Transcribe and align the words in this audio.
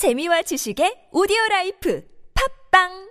재미와 0.00 0.40
지식의 0.40 1.10
오디오 1.12 1.36
라이프 1.50 2.02
팟빵! 2.70 3.10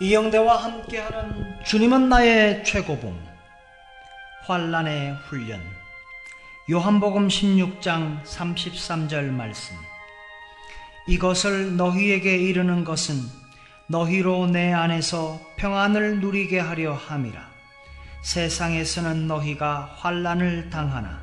이영대와 0.00 0.54
함께하는 0.54 1.64
주님은 1.64 2.10
나의 2.10 2.62
최고봉 2.62 3.18
환란의 4.42 5.14
훈련. 5.30 5.62
요한복음 6.70 7.28
16장 7.28 8.22
33절 8.24 9.30
말씀. 9.30 9.74
이것을 11.08 11.78
너희에게 11.78 12.36
이르는 12.36 12.84
것은 12.84 13.16
너희로 13.88 14.48
내 14.48 14.74
안에서 14.74 15.40
평안을 15.56 16.20
누리게 16.20 16.58
하려 16.60 16.92
함이라 16.92 17.53
세상에서는 18.24 19.28
너희가 19.28 19.96
환란을 19.98 20.70
당하나 20.70 21.20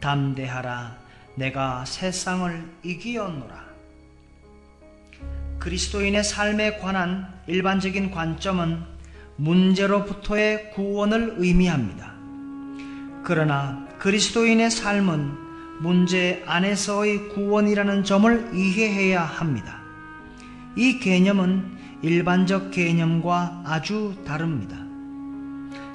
담대하라 0.00 0.96
내가 1.36 1.84
세상을 1.84 2.68
이기었노라 2.82 3.62
그리스도인의 5.60 6.24
삶에 6.24 6.78
관한 6.78 7.32
일반적인 7.46 8.10
관점은 8.10 8.82
문제로부터의 9.36 10.72
구원을 10.72 11.36
의미합니다. 11.38 12.12
그러나 13.22 13.86
그리스도인의 13.98 14.72
삶은 14.72 15.80
문제 15.80 16.42
안에서의 16.46 17.28
구원이라는 17.28 18.02
점을 18.02 18.50
이해해야 18.52 19.22
합니다. 19.22 19.80
이 20.74 20.98
개념은 20.98 21.78
일반적 22.02 22.72
개념과 22.72 23.62
아주 23.64 24.16
다릅니다. 24.26 24.81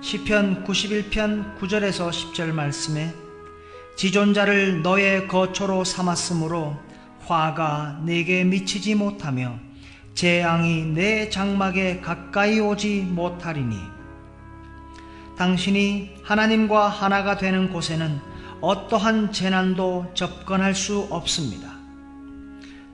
시편 0.00 0.64
91편 0.64 1.58
9절에서 1.58 2.10
10절 2.10 2.52
말씀에 2.52 3.12
지존자를 3.96 4.82
너의 4.82 5.26
거처로 5.26 5.84
삼았으므로 5.84 6.76
화가 7.24 8.02
내게 8.04 8.44
미치지 8.44 8.94
못하며 8.94 9.58
재앙이 10.14 10.84
내 10.84 11.28
장막에 11.30 12.00
가까이 12.00 12.60
오지 12.60 13.00
못하리니 13.08 13.76
당신이 15.36 16.16
하나님과 16.22 16.88
하나가 16.88 17.36
되는 17.36 17.70
곳에는 17.70 18.20
어떠한 18.60 19.32
재난도 19.32 20.12
접근할 20.14 20.74
수 20.74 21.06
없습니다. 21.10 21.72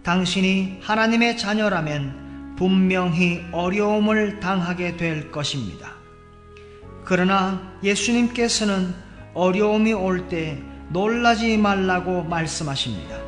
당신이 0.03 0.79
하나님의 0.83 1.37
자녀라면 1.37 2.55
분명히 2.57 3.45
어려움을 3.53 4.41
당하게 4.41 4.97
될 4.97 5.31
것입니다. 5.31 6.02
그러나 7.13 7.61
예수님께서는 7.83 8.95
어려움이 9.35 9.93
올 9.93 10.31
때 10.31 10.59
놀라지 10.89 11.59
말라고 11.59 12.23
말씀하십니다. 12.23 13.19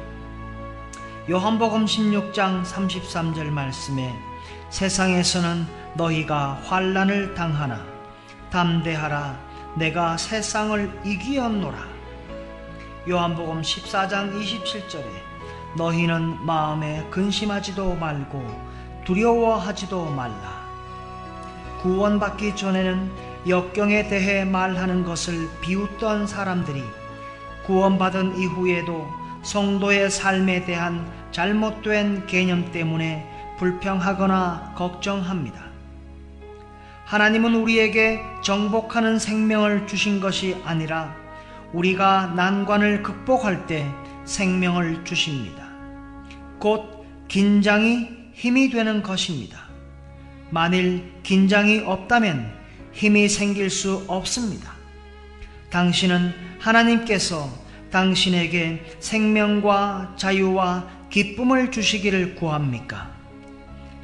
요한복음 1.28 1.84
16장 1.84 2.64
33절 2.64 3.50
말씀에 3.50 4.10
세상에서는 4.70 5.66
너희가 5.98 6.62
환란을 6.64 7.34
당하나 7.34 7.84
담대하라 8.50 9.38
내가 9.76 10.16
세상을 10.16 11.02
이기었노라. 11.04 11.76
요한복음 13.06 13.60
14장 13.60 14.32
27절에 14.32 15.04
너희는 15.76 16.42
마음에 16.42 17.06
근심하지도 17.10 17.96
말고 17.96 19.02
두려워하지도 19.04 20.06
말라. 20.06 20.64
구원받기 21.82 22.56
전에는 22.56 23.33
역경에 23.46 24.08
대해 24.08 24.44
말하는 24.44 25.04
것을 25.04 25.48
비웃던 25.60 26.26
사람들이 26.26 26.82
구원받은 27.66 28.38
이후에도 28.38 29.06
성도의 29.42 30.10
삶에 30.10 30.64
대한 30.64 31.06
잘못된 31.30 32.26
개념 32.26 32.70
때문에 32.72 33.26
불평하거나 33.58 34.72
걱정합니다. 34.76 35.62
하나님은 37.04 37.54
우리에게 37.54 38.22
정복하는 38.42 39.18
생명을 39.18 39.86
주신 39.86 40.20
것이 40.20 40.56
아니라 40.64 41.14
우리가 41.74 42.32
난관을 42.34 43.02
극복할 43.02 43.66
때 43.66 43.86
생명을 44.24 45.04
주십니다. 45.04 45.68
곧 46.58 47.04
긴장이 47.28 48.08
힘이 48.32 48.70
되는 48.70 49.02
것입니다. 49.02 49.64
만일 50.50 51.12
긴장이 51.22 51.80
없다면 51.80 52.63
힘이 52.94 53.28
생길 53.28 53.70
수 53.70 54.04
없습니다. 54.06 54.72
당신은 55.70 56.32
하나님께서 56.60 57.50
당신에게 57.90 58.96
생명과 59.00 60.14
자유와 60.16 60.88
기쁨을 61.10 61.70
주시기를 61.70 62.36
구합니까? 62.36 63.10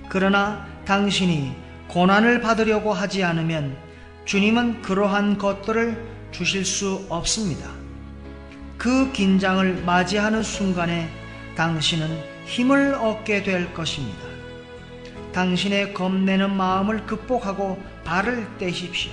그러나 0.09 0.67
당신이 0.85 1.53
고난을 1.89 2.41
받으려고 2.41 2.93
하지 2.93 3.25
않으면 3.25 3.77
주님은 4.25 4.83
그러한 4.83 5.39
것들을 5.39 6.11
주실 6.31 6.65
수 6.65 7.05
없습니다. 7.09 7.69
그 8.79 9.13
긴장을 9.13 9.83
맞이하는 9.85 10.43
순간에 10.43 11.09
당신은 11.57 12.09
힘을 12.47 12.95
얻게 12.95 13.43
될 13.43 13.73
것입니다. 13.75 14.30
당신의 15.33 15.95
겁내는 15.95 16.57
마음을 16.57 17.07
극복하고 17.07 17.83
발을 18.05 18.47
떼십시오. 18.59 19.13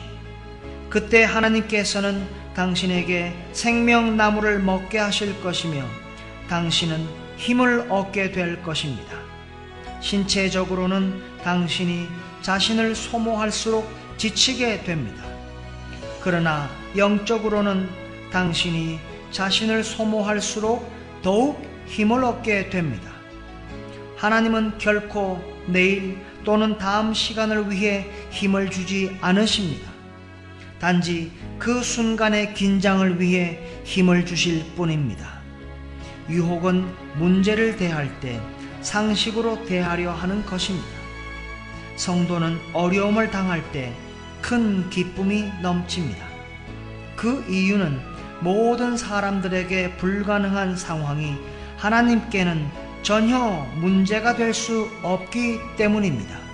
그때 0.89 1.23
하나님께서는 1.23 2.27
당신에게 2.55 3.35
생명나무를 3.51 4.59
먹게 4.59 4.97
하실 4.97 5.39
것이며 5.41 5.83
당신은 6.49 7.07
힘을 7.37 7.87
얻게 7.89 8.31
될 8.31 8.63
것입니다. 8.63 9.15
신체적으로는 10.01 11.21
당신이 11.43 12.07
자신을 12.41 12.95
소모할수록 12.95 13.87
지치게 14.17 14.83
됩니다. 14.83 15.23
그러나 16.21 16.69
영적으로는 16.95 17.89
당신이 18.31 18.99
자신을 19.31 19.83
소모할수록 19.83 20.89
더욱 21.21 21.61
힘을 21.85 22.23
얻게 22.23 22.69
됩니다. 22.69 23.16
하나님은 24.17 24.77
결코 24.77 25.41
내일 25.67 26.17
또는 26.43 26.77
다음 26.77 27.13
시간을 27.13 27.71
위해 27.71 28.09
힘을 28.31 28.69
주지 28.69 29.15
않으십니다. 29.21 29.91
단지 30.79 31.31
그 31.57 31.81
순간의 31.81 32.53
긴장을 32.53 33.19
위해 33.19 33.59
힘을 33.83 34.25
주실 34.25 34.63
뿐입니다. 34.75 35.39
유혹은 36.29 36.85
문제를 37.15 37.77
대할 37.77 38.19
때 38.19 38.39
상식으로 38.81 39.65
대하려 39.65 40.11
하는 40.11 40.45
것입니다. 40.45 40.87
성도는 41.95 42.59
어려움을 42.73 43.31
당할 43.31 43.63
때 43.71 43.93
큰 44.41 44.89
기쁨이 44.89 45.51
넘칩니다. 45.61 46.25
그 47.15 47.43
이유는 47.49 47.99
모든 48.39 48.95
사람들에게 48.95 49.97
불가능한 49.97 50.77
상황이 50.77 51.35
하나님께는 51.77 52.65
전혀 53.07 53.65
문제가 53.75 54.35
될 54.35 54.53
수 54.53 54.89
없기 55.01 55.59
때문입니다. 55.77 56.46